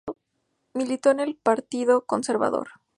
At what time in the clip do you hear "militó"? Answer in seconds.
0.73-1.11